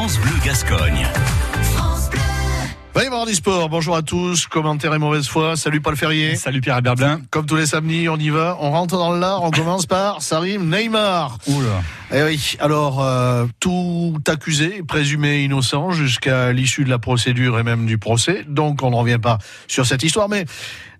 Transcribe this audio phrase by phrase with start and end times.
[0.00, 1.06] France Bleu Gascogne.
[2.94, 3.68] Va y avoir du sport.
[3.68, 4.46] Bonjour à tous.
[4.46, 5.56] Commentaire et mauvaise foi.
[5.56, 6.36] Salut Paul Ferrier.
[6.36, 7.20] Salut Pierre Berblin.
[7.28, 8.56] Comme tous les samedis, on y va.
[8.60, 9.42] On rentre dans l'art.
[9.42, 11.36] On commence par Sarim Neymar.
[11.48, 11.82] Oula.
[12.14, 12.56] Eh oui.
[12.60, 18.46] Alors, euh, tout accusé, présumé innocent jusqu'à l'issue de la procédure et même du procès.
[18.48, 19.36] Donc, on ne revient pas
[19.68, 20.30] sur cette histoire.
[20.30, 20.46] Mais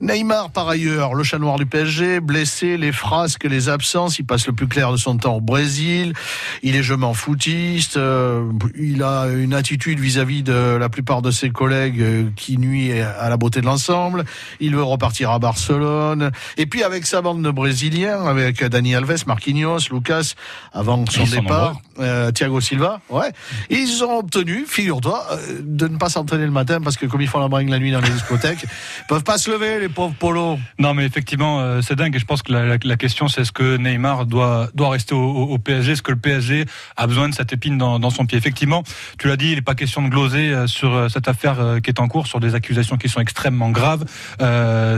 [0.00, 4.46] Neymar, par ailleurs, le chat noir du PSG, blessé, les frasques, les absences, il passe
[4.46, 6.14] le plus clair de son temps au Brésil.
[6.62, 7.96] Il est je m'en foutiste.
[7.96, 12.92] euh, il a une attitude vis-à-vis de la plupart de ses collègues euh, qui nuit
[13.00, 14.24] à la beauté de l'ensemble.
[14.58, 16.30] Il veut repartir à Barcelone.
[16.56, 20.34] Et puis avec sa bande de Brésiliens, avec Dani Alves, Marquinhos, Lucas,
[20.72, 23.30] avant son départ, euh, Thiago Silva, ouais.
[23.68, 27.28] Ils ont obtenu, figure-toi, euh, de ne pas s'entraîner le matin parce que comme ils
[27.28, 30.14] font la bringue la nuit dans les discothèques, ils peuvent pas se lever, les pauvres
[30.18, 30.58] polos.
[30.78, 32.14] Non, mais effectivement, euh, c'est dingue.
[32.16, 35.14] Et je pense que la, la- la question, c'est est-ce que Neymar doit, doit rester
[35.14, 36.64] au, au- au PSG Est-ce que le PSG
[36.96, 38.38] a besoin de cette épine dans, dans son pied?
[38.38, 38.82] Effectivement,
[39.18, 41.90] tu l'as dit, il n'est pas question de gloser euh, sur euh, cette affaire qui
[41.90, 44.04] est en cours, sur des accusations qui sont extrêmement graves.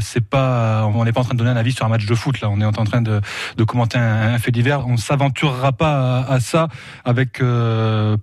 [0.00, 2.14] C'est pas, on n'est pas en train de donner un avis sur un match de
[2.14, 2.40] foot.
[2.40, 3.20] Là, on est en train de,
[3.56, 4.86] de commenter un, un fait divers.
[4.86, 6.68] On s'aventurera pas à, à ça
[7.04, 7.40] avec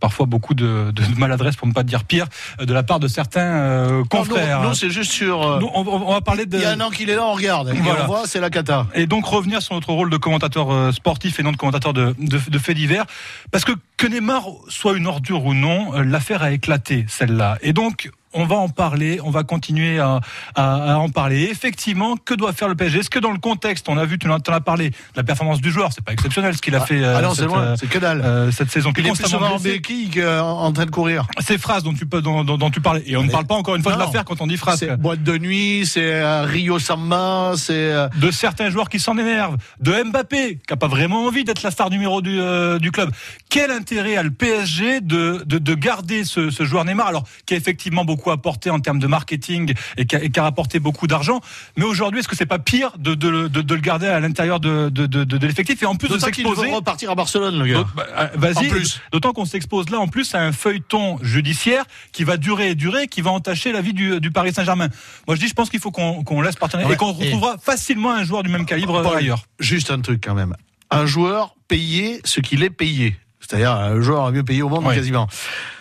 [0.00, 2.26] parfois beaucoup de, de maladresse, pour ne pas dire pire,
[2.60, 4.62] de la part de certains confrères.
[4.62, 5.58] Nous, c'est juste sur.
[5.60, 6.57] Nous, on, on va parler de.
[6.58, 7.70] Il y a un an qu'il est là, on regarde.
[7.70, 8.04] Et Voilà.
[8.04, 8.86] on voit, c'est la cata.
[8.94, 12.14] Et donc revenir sur notre rôle de commentateur euh, sportif et non de commentateur de,
[12.18, 13.04] de, de faits divers.
[13.50, 17.58] Parce que que Neymar soit une ordure ou non, euh, l'affaire a éclaté, celle-là.
[17.62, 20.20] Et donc, on va en parler, on va continuer à,
[20.54, 21.40] à, à en parler.
[21.42, 24.18] Et effectivement, que doit faire le PSG Est-ce que dans le contexte, on a vu,
[24.18, 26.80] tu en as, parlé, de la performance du joueur, c'est pas exceptionnel ce qu'il a
[26.82, 28.20] Ah, fait euh, ah non, c'est cette, loin, euh, c'est que dalle.
[28.24, 28.92] euh, cette saison.
[28.96, 31.26] Il est plus souvent en béquille qu'en en train de courir.
[31.40, 33.54] Ces phrases dont tu, peux- dont, dont, dont tu parlais, et on ne parle pas
[33.54, 34.04] encore une fois de Non.
[34.04, 34.78] l'affaire quand on dit phrase.
[34.80, 37.72] C'est boîte de nuit, c'est euh, Rio Samba, c'est.
[37.74, 41.62] euh, de certains joueurs qui s'en énervent, de Mbappé, qui a pas vraiment envie d'être
[41.62, 43.10] la star numéro du, euh, du club.
[43.48, 47.54] Quel intérêt a le PSG de, de, de garder ce, ce joueur Neymar, alors qui
[47.54, 50.78] a effectivement beaucoup apporté en termes de marketing et qui a, et qui a rapporté
[50.80, 51.40] beaucoup d'argent,
[51.76, 54.60] mais aujourd'hui, est-ce que c'est pas pire de, de, de, de le garder à l'intérieur
[54.60, 57.84] de, de, l'effectif et en plus de s'exposer repartir à Barcelone, le gars.
[57.96, 58.70] Bah, euh, Vas-y.
[59.12, 63.06] D'autant qu'on s'expose là en plus à un feuilleton judiciaire qui va durer et durer,
[63.08, 64.88] qui va entacher la vie du, du Paris Saint-Germain.
[65.26, 66.94] Moi je dis, je pense qu'il faut qu'on qu'on laisse partir Ouais.
[66.94, 69.44] et qu'on Et- retrouvera facilement un joueur du même calibre Paul, ailleurs.
[69.58, 70.54] Juste un truc quand même.
[70.90, 73.16] Un joueur payé ce qu'il est payé.
[73.40, 74.94] C'est-à-dire un joueur le mieux payé au monde Oui.
[74.94, 75.28] quasiment.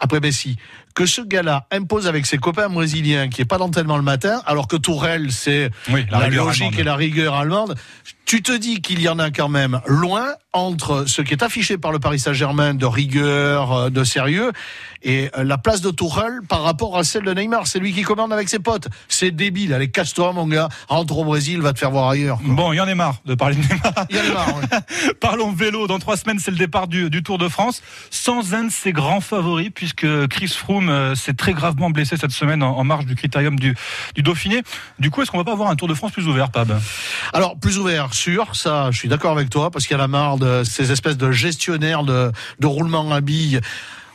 [0.00, 0.56] Après Messi.
[0.94, 4.68] Que ce gars-là impose avec ses copains brésiliens qui est pas d'entraînement le matin, alors
[4.68, 6.78] que Tourelle c'est Oui, la logique allemande.
[6.78, 7.74] et la rigueur allemande.
[8.26, 11.76] Tu te dis qu'il y en a quand même loin entre ce qui est affiché
[11.76, 14.50] par le Paris Saint-Germain de rigueur, euh, de sérieux,
[15.02, 17.66] et euh, la place de Tourelle par rapport à celle de Neymar.
[17.66, 18.88] C'est lui qui commande avec ses potes.
[19.08, 19.74] C'est débile.
[19.74, 20.68] Allez, casse-toi, mon gars.
[20.88, 22.38] Rentre au Brésil, va te faire voir ailleurs.
[22.42, 23.92] Bon, il y en est marre de parler de Neymar.
[24.08, 25.12] Il y en a marre, ouais.
[25.20, 25.86] Parlons vélo.
[25.86, 27.82] Dans trois semaines, c'est le départ du, du Tour de France.
[28.10, 32.30] Sans un de ses grands favoris, puisque Chris Froome euh, s'est très gravement blessé cette
[32.30, 33.74] semaine en, en marge du critérium du,
[34.14, 34.62] du Dauphiné.
[34.98, 36.78] Du coup, est-ce qu'on va pas avoir un Tour de France plus ouvert, Pab?
[37.32, 40.38] Alors, plus ouvert, sûr, ça, je suis d'accord avec toi, parce qu'il y a marre
[40.38, 42.30] de ces espèces de gestionnaires de,
[42.60, 43.60] de roulement à billes.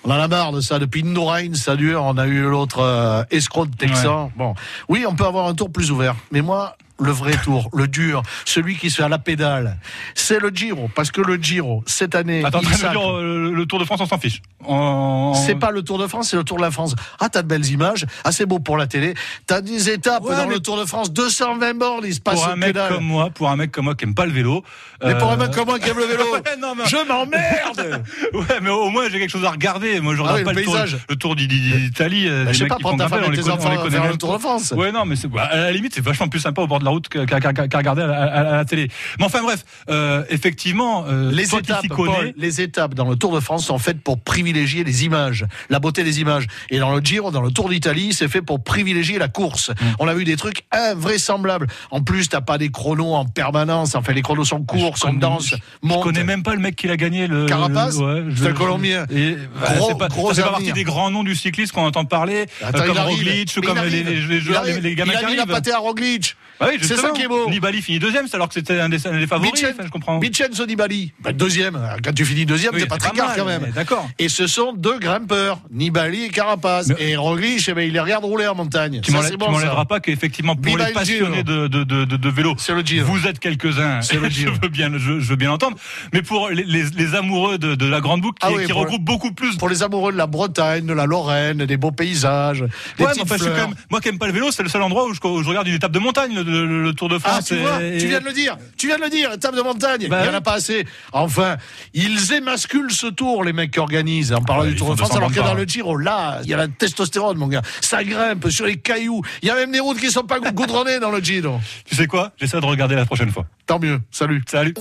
[0.04, 0.80] On en a marre de ça.
[0.80, 2.04] Depuis Indurain, ça dure.
[2.04, 4.32] On a eu l'autre euh, escroc de Texan.
[4.38, 4.56] Bon,
[4.88, 6.16] oui, on peut avoir un tour plus ouvert.
[6.32, 9.78] Mais moi, le vrai tour, le dur, celui qui se fait à la pédale,
[10.16, 10.90] c'est le Giro.
[10.96, 14.06] Parce que le Giro, cette année, Attends, il dire, euh, le Tour de France, on
[14.06, 14.42] s'en fiche.
[14.66, 16.96] On- C'est pas le Tour de France, c'est le Tour de la France.
[17.20, 19.14] Ah, t'as de belles images, assez beau pour la télé.
[19.48, 22.36] T'as des étapes Ouais, dans mais- le Tour de France, 220 bornes, il se passe
[22.36, 24.64] pour un mec comme moi, pour un mec comme moi qui aime pas le vélo.
[25.04, 26.98] Mais pour un euh, mec comme moi qui aime le vélo, Ouais, non, mais- je
[27.08, 30.00] m'emmerde Ouais, mais au moins j'ai quelque chose à regarder.
[30.02, 30.98] Moi, je regarde oui, pas le le, tour, paysage.
[31.10, 32.28] le tour d'I- d'Italie.
[32.28, 33.90] euh, Bah, je sais mecs pas, prends ta femme pelle, et on tes enfants connaît
[33.98, 34.74] faire le Tour de France.
[34.76, 36.86] Ouais, non, mais c'est, bah, à la limite, c'est vachement plus sympa au bord de
[36.86, 38.90] la route qu'à, regarder à la, à à la télé.
[39.20, 43.40] Mais enfin, bref, euh, effectivement, euh, Les étapes, Paul, les étapes dans le Tour de
[43.40, 46.48] France sont faites pour privilégier les images, la beauté des images.
[46.70, 49.70] Et dans le Giro, dans le Tour d'Italie, c'est fait pour privilégier la course.
[49.70, 49.74] Mm.
[50.00, 51.68] On a vu des trucs invraisemblables.
[51.92, 53.96] En plus, t'as pas des chronos en permanence.
[53.96, 55.56] Enfin, les chronos sont courts, Je sont connais- denses, je
[55.88, 56.04] montent.
[56.04, 57.28] connais même pas le mec qui l'a gagné.
[57.28, 59.06] Le, Carapace le- ouais, je- C'est un je- Colombien.
[59.10, 61.86] Et, bah, Gros- c'est pas, gros ça fait partie des grands noms du cyclisme qu'on
[61.86, 62.98] entend parler, Attends, euh, il comme.
[63.00, 65.46] Roglic ou comme il les, les, les Il joueurs, les, gamins il qui a arrivent.
[65.46, 66.36] pâtée à Roglic.
[66.60, 67.50] Ah oui, C'est ça qui est beau.
[67.50, 69.52] Nibali finit deuxième, c'est alors que c'était un des, un des favoris.
[69.64, 70.20] Enfin, je comprends.
[70.20, 71.80] Vincenzo Nibali, bah, deuxième.
[72.04, 73.72] Quand tu finis deuxième, Oui, t'es pas très mal, quand même.
[73.76, 74.08] D'accord.
[74.20, 76.88] Et ce sont deux grimpeurs, Nibali et Carapace.
[76.90, 79.02] Mais- Et Roglic, eh ben, il les regarde rouler en montagne.
[79.02, 79.20] Tu bon,
[79.52, 79.86] m'enlèveras ça.
[79.86, 84.02] pas qu'effectivement pour les passionnés de, de, de, de, de vélo, le vous êtes quelques-uns.
[84.10, 85.78] Je veux bien, je, je veux bien l'entendre.
[86.14, 88.82] Mais pour les, les, les amoureux de, la grande boucle, qui, Ah oui, qui pour-
[88.82, 89.56] regroupe beaucoup plus.
[89.58, 93.06] Pour les amoureux de la Bretagne, de la Lorraine, des beaux paysages, des Ouais, mais
[93.08, 93.64] petites enfin, je suis fleurs.
[93.64, 95.44] quand même, moi qui aime pas le vélo, c'est le seul endroit où je, où
[95.44, 97.46] je regarde une étape de montagne, le, le- le, Tour de ah, France.
[97.46, 100.08] tu, vois, tu viens de le dire, tu viens de le dire, étape de montagne,
[100.10, 100.86] bah il n'y en a pas assez.
[101.12, 101.58] Enfin,
[101.94, 105.32] ils émasculent ce tour, les mecs qui organisent, en parlant du Tour de France, alors
[105.32, 107.62] que dans le Giro, là, il y a la testostérone, mon gars.
[107.82, 109.22] Ça grimpe sur les cailloux.
[109.42, 111.60] Il y a même des routes qui ne sont pas goudronnées dans le Giro.
[111.86, 112.32] Tu sais quoi?
[112.38, 113.46] J'essaie de regarder la prochaine fois.
[113.66, 114.00] Tant mieux.
[114.12, 114.44] Salut.
[114.48, 114.74] Salut.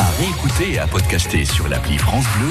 [0.00, 2.40] À réécouter et à podcaster sur l'appli France Bleu.